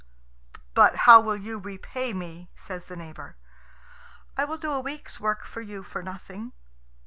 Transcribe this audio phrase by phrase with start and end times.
[0.73, 3.35] "But how will you repay me?" says the neighbour.
[4.35, 6.53] "I will do a week's work for you for nothing."